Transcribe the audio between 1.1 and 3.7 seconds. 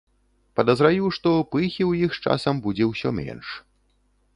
што пыхі ў іх з часам будзе ўсё менш.